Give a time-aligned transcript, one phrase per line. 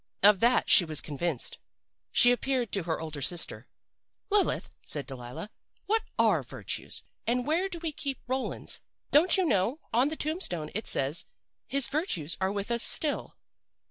[0.23, 1.59] Of that she was convinced.
[2.11, 3.67] She appealed to her older sister.
[4.31, 5.51] 'Lilith,' said Delilah,
[5.85, 8.79] 'what are virtues, and where do we keep Roland's?
[9.11, 11.25] Don't you know, on the tombstone it says,
[11.67, 13.35] "his virtues are with us still."